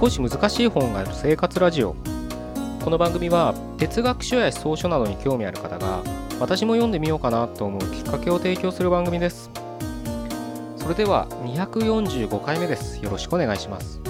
[0.00, 1.94] 少し難しい本がある生活ラジオ。
[2.82, 6.02] この番組は哲学書や思想書などに興味ある方が
[6.40, 9.50] 私も読んでみようかなと思うきっかけを提供する番組です。
[10.78, 13.04] それでは245回目です。
[13.04, 14.00] よろしくお願いします。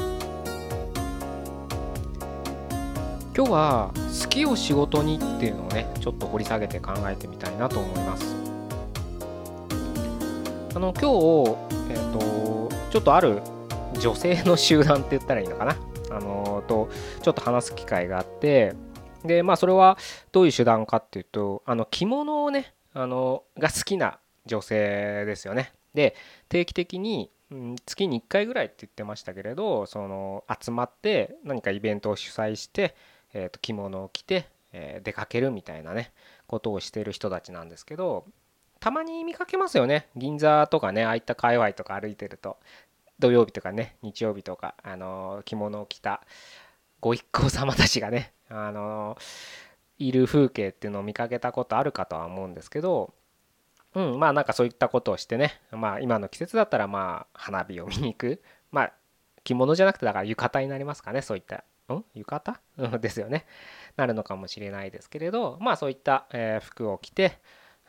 [3.37, 3.91] 今日は
[4.23, 8.37] 好きを仕事にっていうのをねちょっと掘り下げて考えてみたいなと思います。
[10.73, 13.43] あの今日えっ、ー、とちょっとある
[13.99, 15.77] 女性の集団って言ったらいいのかな？
[16.11, 16.91] あのと
[17.23, 18.75] ちょっと話す機会があって
[19.25, 19.97] でまあそれは
[20.33, 25.73] どういう手段かっていうとあの着物をねあのが好きな女性ですよね。
[25.95, 26.15] で
[26.49, 32.95] 定期的に、うん、月に1回ぐらいって言ってましたけれどその集まって何かイベントを主催して、
[33.33, 36.13] えー、と着物を着て、え、出かけるみたいなね
[36.47, 38.25] ことをしてる人たちなんですけど
[38.79, 40.09] たまに見かけますよね。
[40.17, 42.57] 銀座とかねああいった界隈とか歩いてると。
[43.21, 46.23] 土曜日とかね日曜日とか、あの着物を着た
[47.01, 49.17] ご一行様たちがね、あの
[49.99, 53.15] いる風景っていうのを見かけたことあるかとは思うんですけど、
[53.95, 58.93] うん、まあなんかそういったことをしてね、まあ今の季節だったらまあ花火を見に行く、まあ
[59.45, 62.41] 着物じゃなくてだから浴衣になりますかね、そういった、ん浴
[62.79, 62.99] 衣？
[62.99, 63.47] ですよね。
[63.97, 67.39] なるのかもしれないですけれど、まあそういった、え服を着て、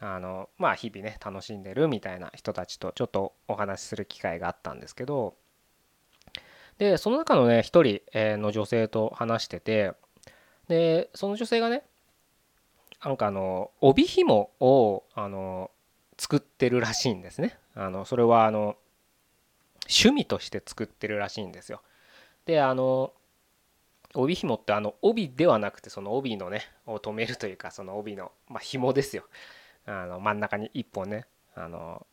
[0.01, 5.35] あのまあ日々ね楽しんでるみたいな人たちとちょっとお話しする機会があったんですけど
[6.79, 9.93] でその中のね一人の女性と話してて
[10.67, 11.83] でその女性がね
[13.03, 15.69] なんかあの帯紐をあの
[16.17, 17.57] 作ってるらしいんですね。
[17.75, 18.75] あのそれはあの
[19.89, 21.81] 趣味として作ってるらしいんですよ。
[22.45, 23.13] であの
[24.13, 29.23] 帯紐ってあの帯ではなくてその帯のねを止めるというかその帯のまあ紐ですよ。
[29.85, 31.25] あの真ん中に1本ね
[31.55, 32.05] あの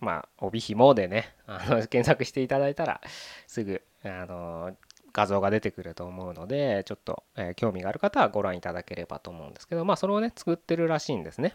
[0.00, 3.00] まあ帯紐でねあの 検索していただいたら
[3.46, 4.76] すぐあの
[5.12, 11.54] 画像が出てくると思うのでちょっと、え、興味がある方はご覧いただければと思うんですけどまあそれをね作ってるらしいんですね。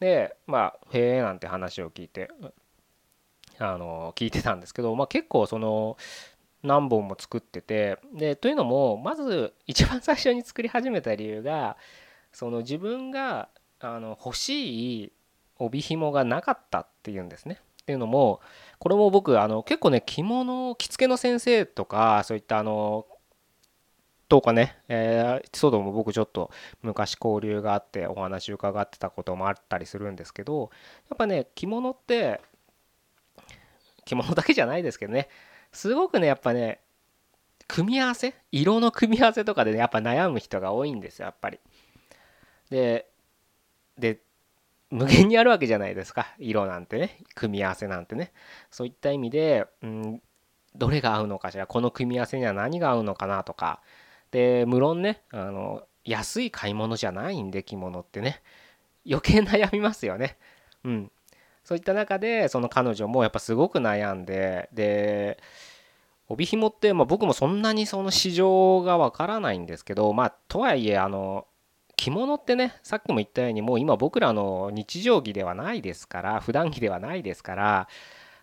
[0.00, 2.30] でまあへえなんて話を聞いて
[3.58, 5.98] あの聞いてたんですけど、まあ、結構その
[6.62, 11.76] 何本も作っててでというのもまず一番最初に作り始めた理由が
[12.32, 15.12] その自分があの欲しい
[15.58, 17.60] 帯紐がなかったっていうんですね。
[17.82, 18.40] っていうのも
[18.78, 23.06] これも僕あの結構ね着物着付けの先生とかそういったあの
[24.28, 26.50] とかね、えー、エピソードも僕ちょっと
[26.82, 30.70] 昔交流があってお話伺ってたこともあったりするんですけど
[31.08, 32.40] やっぱね着物って
[34.04, 35.28] 着物だけじゃないですけどね
[35.72, 36.80] すごくねやっぱね
[37.66, 38.34] 組み合わせ？
[38.52, 41.58] 色の組み合わせとかでねやっぱ悩む人が多いんですよやっぱり。
[42.70, 43.09] で
[43.98, 44.20] で
[44.90, 46.34] 無限にあるわけじゃないですか。
[46.38, 47.18] 色なんてね。
[47.34, 48.32] 組み合わせなんてね。
[48.70, 50.22] そういった意味で、うん、
[50.74, 51.66] どれが合うのかしら。
[51.66, 53.80] この組み合わせには何が合うのかなとか。
[54.32, 58.42] で無論ねあの安い買い物じゃないんで着物ってね。
[59.06, 60.38] 余計悩みますよね。
[60.84, 61.12] うん。
[61.64, 65.38] そういった中でその彼女もやっぱすごく悩んでで
[66.28, 71.46] 帯紐って、まあ、僕もそんなにその市場がわからないんですけどまあとはいえあの
[72.00, 77.88] 着物ってねさっきも言ったようにもう今僕らの日常着ではないですから普段着ではないですから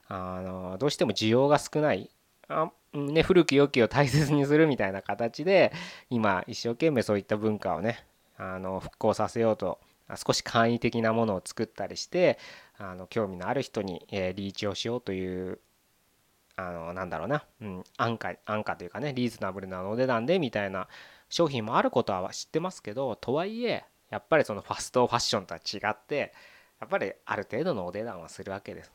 [0.07, 2.09] あのどうしても需要が少ない。
[2.49, 5.73] あ、ね、古き良きを大切にするみたいな形で
[6.09, 8.05] 今一生懸命そういった文化をね
[8.37, 9.79] あの復興させようと
[10.15, 12.37] 少し簡易的なものを作ったりして
[12.77, 15.59] あの興味のある人に、え、リーチをしようという
[16.55, 20.87] あのなんだろうな、うん、安価安価というかねリーズナブルなお値段でみたいな
[21.29, 26.33] 商品もあることは知ってますけどとはいえやっぱりそのファストファッションとは違って
[26.79, 28.91] やっぱりある程度のお値段はするわけです。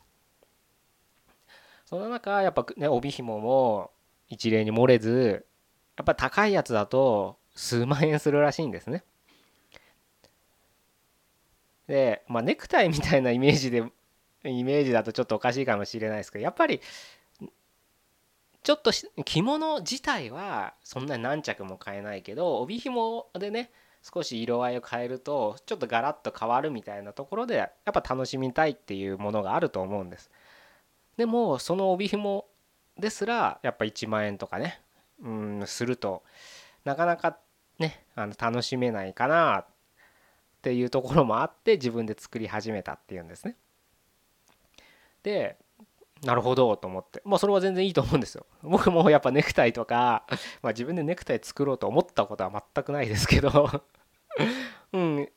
[1.85, 3.91] その中やっぱね帯紐も
[4.29, 5.45] 一例に漏れず
[5.97, 9.05] やっぱ高いやつだと数万円するらしいんですね。
[11.87, 13.85] でまあネクタイみたいなイメージで
[14.45, 16.81] イメージだとちょっとおかしいかもしれないですけどやっぱり
[18.63, 18.93] ちょっと
[19.25, 23.71] 着物自体はそんなに何着も買えないけど帯紐でね
[24.03, 30.31] 少し色合いを変えるとちょっとガラッと変わるみたいなところでやっぱ楽しみたいっていうものがあると思うんです。
[31.17, 32.47] でもその帯紐
[32.99, 34.81] ですらやっぱ1万円とかね
[35.23, 36.23] うんすると
[36.85, 37.39] なかなか
[37.79, 39.67] ねあの楽しめないかなっ
[40.63, 43.57] ていうところもあって自分で作り始めたっていうんですね。
[45.23, 45.57] で
[46.23, 47.21] なるほどと思って。
[47.25, 48.47] まあそれは全然いいと思うんですよ。
[48.63, 50.25] 僕もやっぱネクタイとか、
[50.63, 53.83] まあ、自分でネクタイ作ろうと思ったことは全くないですけど。
[54.93, 55.29] うん。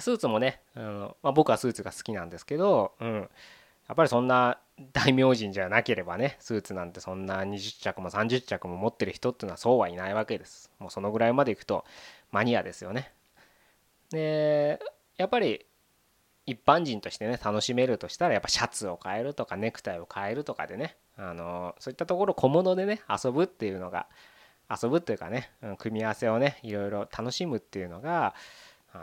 [0.00, 4.58] スーツもねあの、まあ、僕はスーツが好きなんですけど、うん、やっぱりそんな
[4.92, 10.70] 大名人じゃなければねスーツなんてそんな20着も30着も持ってる人っていうのはそうはいないわけです。
[10.78, 11.84] もうそのぐらいまでいくと
[12.30, 13.12] マニアですよね。
[14.10, 14.78] で
[15.16, 15.64] やっぱり
[16.48, 24.06] 一般人としてね楽しめるとしたらやっぱシャツを変えるとかネクタイを変えるとかでねあのそういったところ小物でね遊ぶっていうのが
[24.70, 28.34] 遊ぶっていうかね組み合わせをねいろいろ楽しむっていうのが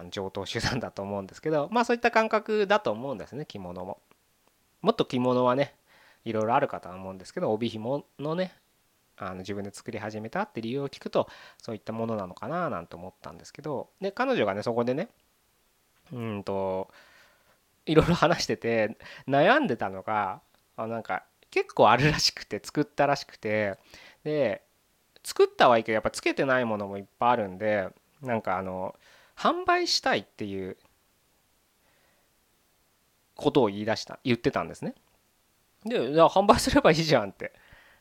[0.09, 4.00] 上等手段だと思うんですけどまあそういった感覚だと思うんですね着物も。
[4.81, 5.75] もっと着物はね
[6.25, 8.53] いろいろあるかとは思うんですけど帯紐のね
[9.18, 11.30] あの自分で作り始めたって理由を聞くと
[11.62, 15.09] そういったものなのかななんて思ったんですけどで彼女がねそこでね
[16.12, 16.89] うんと
[17.85, 18.97] いろいろ話してて
[19.27, 20.41] 悩んでたのが
[20.77, 23.77] あなんか結構あるらしくて作ったらしくて
[24.23, 24.63] で
[25.23, 27.89] 作ったはいいけどやっぱつけてないものもいっぱいあるんで
[28.21, 28.95] なんかあの
[29.37, 30.77] 販売したいっていう
[33.35, 34.95] ことを言い出した言ってたんですね。
[35.85, 37.53] で販売すればいいじゃんって。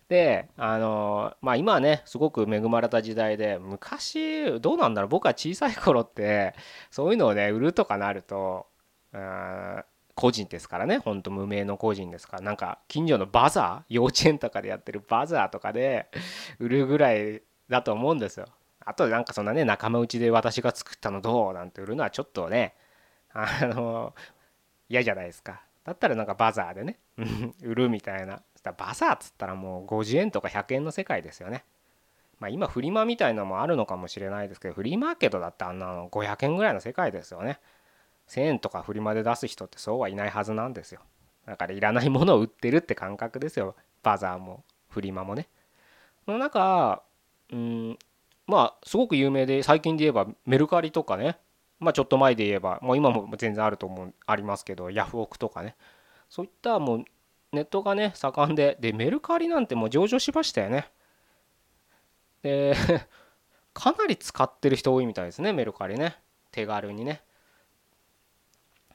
[0.09, 6.55] であのまあ今はねすごく恵まれた時代で昔どうなんだろう僕は小さい頃って
[6.91, 8.67] そういうのをね売るとかなると
[10.15, 16.09] 個人ですからねほんと無名の個人ですからなんか近所のバザー幼稚園とかでやってるバザーとかで
[16.59, 18.47] 売るぐらいだと思うんですよ。
[18.87, 22.75] あとなんかそんなね仲間内で私が作ったのどうなんて売るのはちょっとね
[23.33, 24.15] あの
[24.89, 25.63] 嫌じゃないですか。
[25.85, 26.99] だったらなんかバザーでね
[27.63, 31.65] 売るみたいなバザーっつったらもう50円とか100円の世界ですよね。
[32.41, 37.61] まあ今フリマみたいなのもあるのかもしれないですけどフリーマーケットだってあんなの500円ぐらいの世界ですよね。
[38.29, 41.01] 1000円とかフリマで出す人ってそうはいないはずなんですよ。
[41.47, 43.75] だからいらないものを売ってるって感覚ですよ。
[44.03, 45.49] バザーもフリマもね。
[46.27, 47.03] の中
[47.53, 47.99] うん
[48.47, 51.39] まあすごく有名で最近で言えばメルカリとかね。
[51.81, 55.77] まあちょっと前で言えばもう今も全然あると思うありますけどヤフオクとかね。
[56.31, 57.05] そういったもう
[57.53, 60.91] ネットがね盛んででメルカリなんてもう上場しましたよね。
[62.43, 62.75] で
[63.73, 66.17] かなり使ってる人多いみたいですねメルカリね。
[66.51, 67.23] 手軽にね。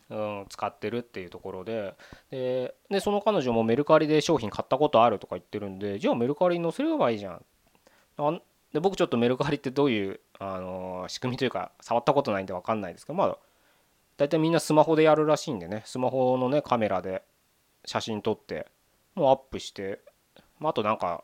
[0.10, 1.94] うん、使ってるっていうところで。
[2.32, 7.46] ででその彼女もメルカリで商品買ったことあるとか言ってるんでじゃあメルカリに載せればいいじゃん。
[8.18, 8.40] あ
[8.74, 13.38] で僕ちょっとメルカリってどういう、あの、仕組みというか触ったことないんで分かんないですけどまあ
[14.18, 15.84] 大体みんなスマホでやるらしいんでね。
[15.86, 17.24] スマホのねカメラで
[17.86, 18.68] 写真撮って
[19.16, 20.00] もうアップして、
[20.60, 21.24] まあ、あとなんか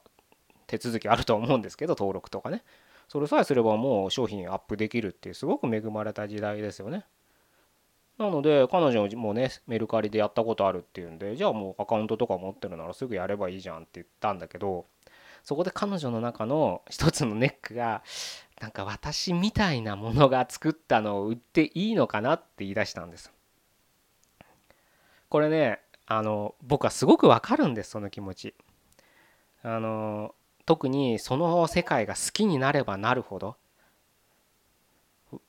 [0.67, 2.63] 手続きあると思うんですけど登録とかね。
[3.07, 7.05] それさえすればもう商品アップできるっていうすごく恵まれた時代ですよね。
[8.17, 14.85] なので彼女もねメルカリでやったことあるっていうんでじゃあもうアカウントとか持ってるならすぐやればいいじゃんって言ったんだけど
[15.43, 18.03] そこで彼女の中の一つのネックが
[18.61, 23.31] なんか私みたいなものが作ったのを売っていいのかなって言い出したんです。
[25.29, 28.55] これねあの僕はすごくわかるんですその気持ち。
[29.61, 30.33] あの
[30.65, 33.55] 特にその世界が好きになればなるほど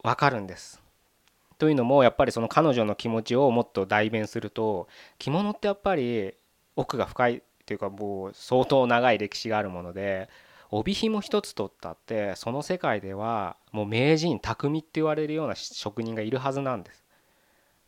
[0.02, 0.85] わかるんです。
[1.58, 4.88] というのもやっぱりその彼女の気持ちをもっと代弁すると
[5.18, 6.34] 着物ってやっぱり
[6.76, 10.28] 奥が深いっていうかもう相当長い歴史があるもので
[10.70, 17.04] 帯紐一つ取ったってその世界ではもう名人匠って言われるような職人がいるはずなんです。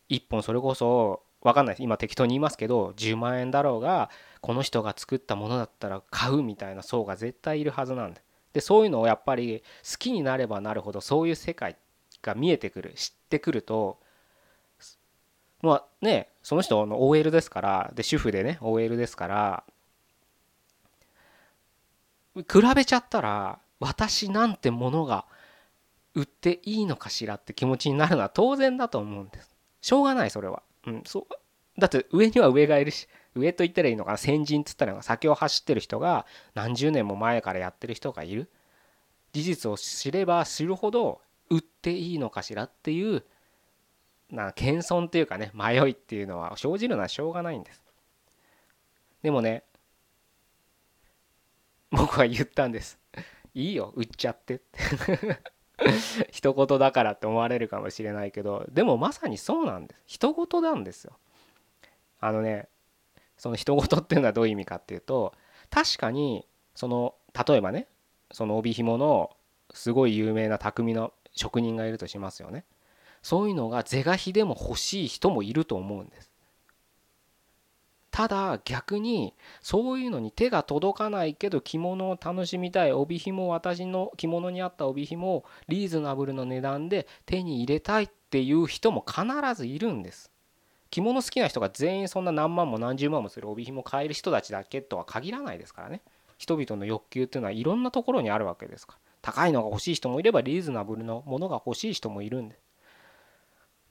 [0.07, 4.09] 一本それこそ分かんない今適当に言いますけど10万円だろうが
[4.41, 8.21] この人が作ったものだったら買うみたいな層が絶対いるはずなんで
[8.53, 11.77] でそういうのをやっぱり好きになればなるほどそういう世界
[12.21, 13.99] が見えてくる知ってくると
[15.61, 19.63] まあねその人の OL ですからで主婦でね OL ですから
[22.35, 22.43] 比
[22.75, 25.25] べちゃったら私なんてものが
[26.15, 29.55] 売っていいのかしらって気持ちになるのは当然だと思うんです。
[29.81, 30.63] しょうがないそれは。
[30.85, 38.49] うんそうだって上には上がいるし上と言ったらいいのかな先人っつったら先を走ってる人が何十年も前からやってる人がいる。
[39.31, 43.23] 事実を知れば知るほど売っていいのかしらっていう
[44.29, 47.83] な謙遜っていうかね迷いっていうのは生じるのはしょうがないんです。
[49.23, 49.63] でもね
[51.91, 52.99] 僕は言ったんです。
[53.53, 54.79] いいよ売っちゃってって。
[56.31, 60.01] 一言だからって思われるかもしれないけどでもまさにそうなんです。
[60.05, 61.17] 人事なんですよ。
[62.19, 62.67] あのね
[63.37, 65.33] その人事っていうのはどういう意味かっていうと
[65.69, 67.15] 確かにその
[67.47, 67.87] 例えばね
[68.31, 69.31] その帯紐の
[69.73, 72.65] すごい有名な匠の職人がいるとしますよね。
[73.21, 76.31] そういうのが是が非でも欲しい人もいると思うんです。
[78.11, 89.23] ただ逆にそういうのに手が届かないけど着物を楽しみたい帯紐私の着物に合った帯紐をリーズナブルの値段で手に入れたいっていう人も必
[89.55, 90.31] ずいるんです。
[90.89, 96.01] 着物好きな人が全員そんな何万も何十万もする帯紐買える人たちだけとは限らないですからね。
[96.37, 99.08] 人々の欲求っていうのはいろんなところにあるわけですから。
[99.29, 102.59] 高いのが欲しい人もいればリーズナブルのものが欲しい人もいるんで。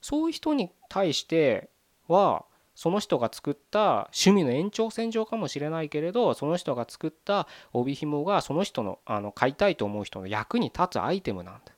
[0.01, 1.69] そういう人に対して
[2.07, 11.73] はその人が作った趣味の延長線上かもしれないけれどその人が作った帯紐がその人のあの買いたいと思う人の役に立つアイテムなんだ。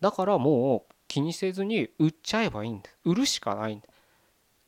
[0.00, 2.90] だからもう気にせずに売っちゃえばいいんだ。
[3.04, 3.86] 売るしかないんだ。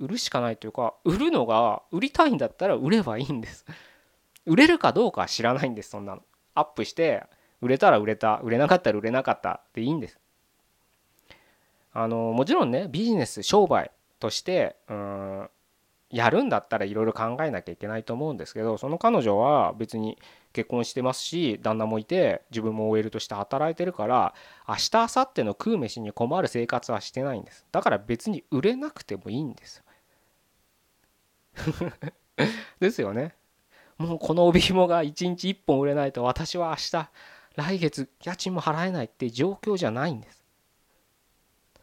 [0.00, 3.64] 売るしかないというか売るのが売りたいんだったら売ればいいんです。
[4.46, 6.22] 売れるかどうかは知らないんですそんなの。
[6.54, 7.24] アップして
[7.60, 10.18] 売れたら売れた売れなかったら売れなかったでいいんです。
[11.92, 15.48] あのもちろんねビジネス商売としてうん
[16.10, 20.18] やるんだったらいろいろ考えなきゃいけないと思うんですけどその彼女は別に
[20.54, 24.34] 結婚してますし旦那もいて自分も OL として働いてるから
[24.66, 27.66] 明日明後日の食う飯に困る生活はしてないんです。
[27.72, 29.84] だから別に売れなくてもいいんです
[32.80, 33.34] ですよね。
[33.98, 37.10] もうこの帯紐が1日1本売れないと私は明日
[37.58, 40.44] 来月家賃も払えないって状況じゃないんです。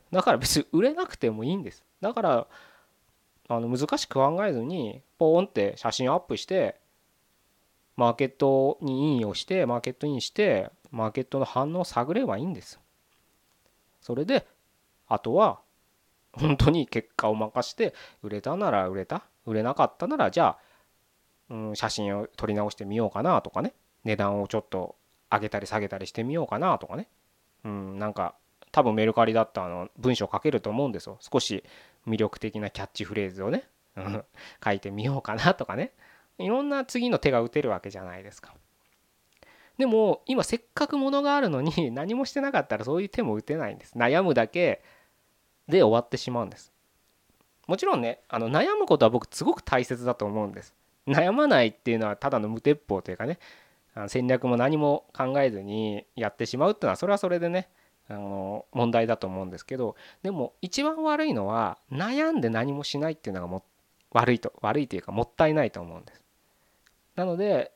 [0.09, 1.83] だから別に売れなくてもいいんです。
[1.99, 2.47] だから
[3.49, 6.79] あの難しく考えずにポーンって写真アップして
[7.97, 12.79] マーケットにインをしてマーケットインしてマーケットの反応を探ればいいんです。
[13.99, 14.47] それで
[15.09, 15.59] あとは
[16.31, 19.25] 本当に結果を任して売れたなら売れた。
[19.45, 20.57] 売れなかったならじゃあ、
[21.49, 23.73] うん、写真を撮り直してみようかなとかね。
[24.05, 24.95] 値段をちょっと
[25.31, 27.07] 上げたり下げたりしてみようかなとかね。
[27.63, 28.35] うんなんか
[28.71, 31.17] 多分メルカリだったらの文章書けると思うんですよ。
[31.19, 31.63] 少し
[32.07, 33.63] 魅力的なキャッチフレーズをね。
[34.63, 35.93] 書いてみようかなとかね。
[36.37, 38.53] いろんな次の手が打てるわけじゃないですか。
[39.77, 43.97] でも今せっかくものがあるのに 何もしてなかったらそういう手も打てないんです。
[43.97, 44.81] 悩むだけ
[45.67, 46.73] で終わってしまうんです。
[47.67, 50.75] もちろんねあの悩むことは僕すごく大切だと思うんです。
[51.07, 53.39] 悩まないっていうのはただの無鉄砲というかね。
[54.07, 57.69] 戦略も何も考えずにやってしまうっていうのはそれはそれでね
[58.09, 63.63] あの問題だと思うんですけどでも一番悪いのは悩んで何もしないっていうのがも
[64.11, 66.23] 悪いと悪いというかもったいないと思うんです。
[67.15, 67.71] なので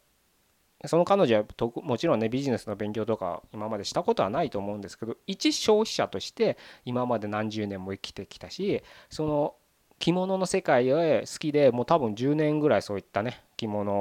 [0.85, 1.43] その彼女は
[1.83, 9.55] もちろんねビジネスの勉強とか今までしたことはないと思うんですけど一消費者として今まで何十年も生きてきたしその
[9.97, 13.91] 着物の世界へ好きでもう多分10年ぐらいそういったね着物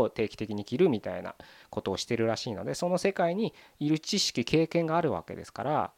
[0.00, 1.34] を定期的に着るみたいな
[1.70, 5.92] ことをしてるらしいのでその世界にいる知識経験があるわけですから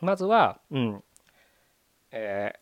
[0.00, 1.02] まずはうん
[2.10, 2.54] え、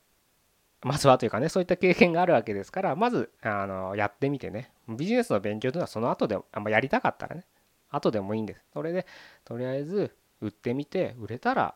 [0.83, 4.71] まずはというかねそういった経験があるわけですからまずあのやってみてね。
[4.89, 7.45] ビジネスの勉強というのはその後であんまやりたかったらね
[7.91, 8.61] 後でもいいんです。
[8.73, 9.07] それで
[9.45, 11.75] とりあえず売ってみて売れたら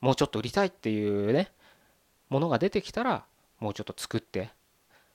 [0.00, 1.52] もうちょっと売りたいっていうね
[2.28, 3.24] ものが出てきたら
[3.60, 4.50] もうちょっと作って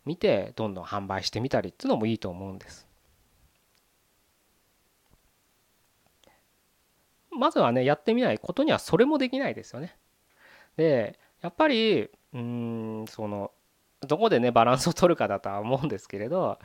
[0.06, 2.88] みてどんどん販売してみたりっていうのもいいと思うんです。
[7.32, 9.96] まずはねやってみないことにはそれもできないですよね。
[10.78, 13.52] でやっぱりうんその
[14.02, 16.60] どこでねバランスを取るかだとは思うんですけれど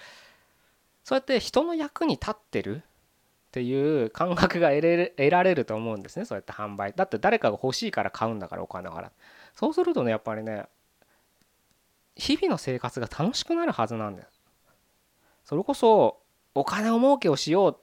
[1.05, 2.83] そうやって人の役に立ってる
[3.49, 9.13] っていう感覚が得れ得られると思うんですねそうやって販売だって誰かが欲しいから買うんだからお金を払って
[9.55, 10.67] そうするとねやっぱりね
[12.19, 14.29] 日々の生活が楽しくなるはずなんです
[15.45, 16.19] それこそ
[16.55, 17.81] お金を儲けをしようっ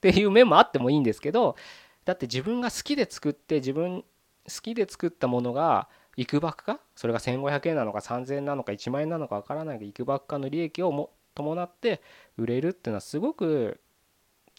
[0.00, 1.56] ていう面もあってもいいんですけど
[2.04, 6.78] だって自分が好きで作って自分好きで作ったものがいくばくか？
[6.94, 12.02] それが1500円なのか3000円なのか1万円なのか分からないけどいくばくかの利益をも伴って
[12.36, 13.80] 売れるっていうのはすごく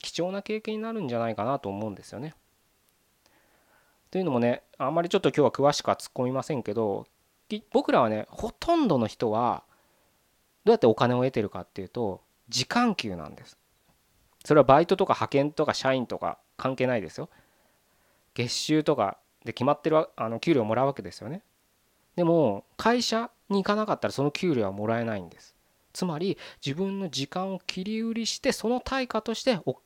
[0.01, 2.33] 貴重な経験になるんじゃないかなと思うんですよね。
[4.12, 7.05] というのもねあんまりちょっと今日は詳しくは突っ込みませんけど
[7.71, 9.63] 僕らはねほとんどの人は
[10.63, 13.57] どうやってお金を得てるかっていうと時間給なんです。
[14.43, 17.29] それはバイトとか派遣とか社員とか関係ないですよ。
[18.33, 21.41] 月収とかで決まってるあの給料もらうわけですよね。
[22.15, 25.55] でも会社に行かなかったらその給料はもらえないんです。
[25.95, 29.77] つまり自分の時間を切り売りしてその対価としてお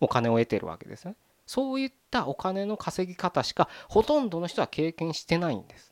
[0.00, 1.14] お金を得てるわけですね
[1.46, 5.91] そういったお金の稼ぎ方しかほとんどの人は経験してないんです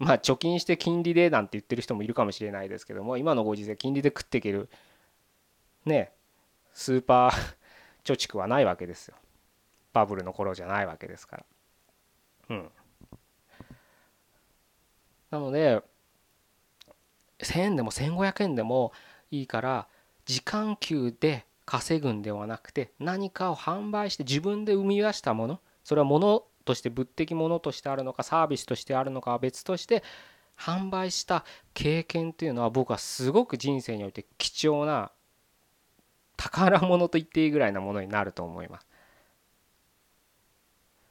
[0.00, 4.68] まあ貯金して金利でなんて言ってる人もいるかもしれないですけども今のご時世金利で食っていける
[5.84, 6.10] ね
[6.72, 7.30] スーパー
[8.04, 9.14] 貯蓄はないわけですよ。
[9.92, 11.44] バブルの頃じゃないわけですから。
[12.50, 12.70] うん。
[15.30, 15.82] なので
[17.40, 18.92] 1000円でも1500円でも
[19.30, 19.86] いいから
[20.24, 30.02] 時間給で稼ぐんではなくて何かを販売して自分で生み出したものそれは物として物的ものとしてあるのかサービスとしてあるのかは別として
[30.58, 35.10] 販売した経験っていうのは僕はすごく人生において貴重な
[36.36, 38.86] 宝物と言っていいぐらいなものになると思います。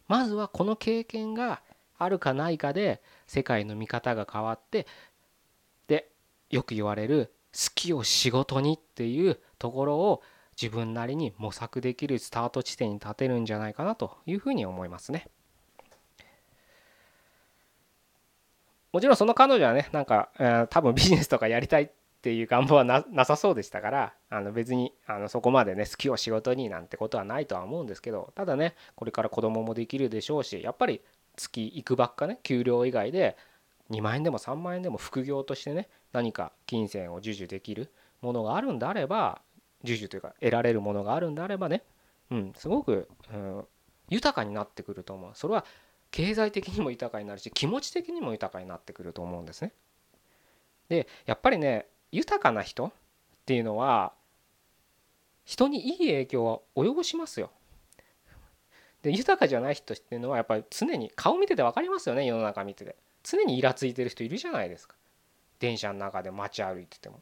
[0.07, 1.61] まずはこの経験が
[1.97, 4.87] あるかないかで世界の見方が変わって
[5.87, 6.09] で
[6.49, 10.23] よく言われる好きを仕事にっていうところを
[10.59, 15.27] 自分なりに模索できるスタート地点に立てるんじゃないかなというふうに思いますね。
[18.91, 21.89] もちろんその彼女はねなんか、えー、多分ビジネスとかやりたいっ
[22.21, 31.01] ていう願望はなさそうでしたからあの別にあのそこまでね好きを仕事になんてことはないとは思うんですけどただねこれから子供もできるでしょうしやっぱり
[31.37, 33.37] 月行くばっかね給料以外で
[33.91, 37.91] 2万円でも3万円でも副業としてね何か金銭を授受できる
[38.21, 39.41] ものがあるんであれば
[39.83, 41.83] 授受というか得られるものがあるんであればね
[42.31, 43.65] うんすごく、うん、
[44.09, 45.31] 豊かになってくると思う。
[45.33, 45.65] それは
[46.11, 49.73] 経済的にも豊かになるし気持ち的にも豊かになってくると思うんですね。
[50.89, 52.91] でやっぱりね豊かな人っ
[53.45, 54.13] ていうのは
[55.45, 57.51] 人にいい影響は及ぼしますよ。
[59.01, 64.95] で豊かじゃない人っていうのはやっぱり常に顔見てて分かりますよね世の中見てて常にイラついてる人いるじゃないですか
[65.59, 67.21] 電車の中で街歩いてても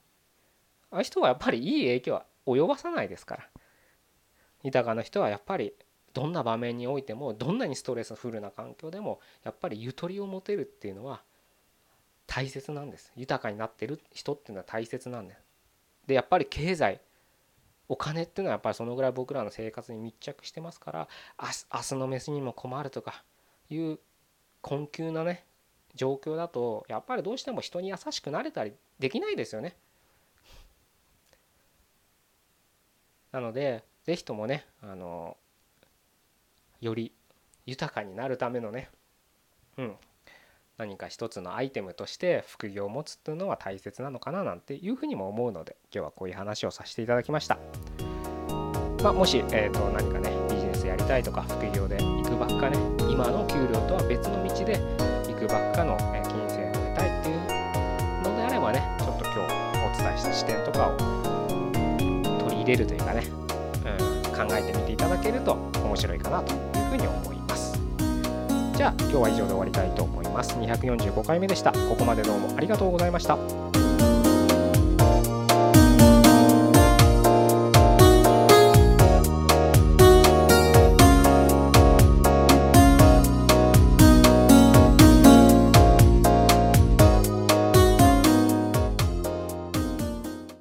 [0.92, 3.48] ああいう人はやっぱりいい影響は及ばさないですから
[4.64, 5.74] 豊かな人はやっぱり
[6.18, 11.22] どんな場面においてもどんなにストレスフルな環境でもやっぱりゆとりを持てるっていうのは
[12.26, 15.38] 大切なんです豊かになってる人っていうのは大切なんです
[16.08, 17.02] でやっぱり経済
[17.88, 21.08] お金っていうのはやっぱりそのぐらい僕らの生活に密着してますから
[21.40, 23.24] 明日の飯にも困るとか
[23.70, 24.00] いう
[24.62, 25.46] 困窮なね
[25.94, 29.76] 状況だとやっぱりどうしても人に優しくなれたりできないですよね。
[33.32, 35.38] なので是非ともねあの
[36.82, 37.12] より
[37.66, 38.90] 豊かになるためのね、
[39.78, 39.96] うん、
[40.78, 47.58] 何か一つのアイテムとして副業を持つっていうのは大切なのかななんていうふうにも思うので今日はこういう話をさせていただきました。
[49.04, 52.78] まあ、もし、えー、と何かねビジネスやりたいとか副業で行くばっかね
[53.10, 54.80] 今の給料とは別の道で
[55.28, 57.38] 行くばっかの金銭を得たいっていう
[58.24, 60.98] のであればねちょっと今日お伝えした視点とかを
[62.40, 65.56] 取り入れるというかね、うん、考えてみていただけると
[65.88, 67.80] 面白いかなというふうに思います。
[68.76, 70.54] じゃあ今日は以上で終わりたいと思います。
[70.56, 71.72] 245回目でした。
[71.72, 73.67] ここまでどうもありがとうございました。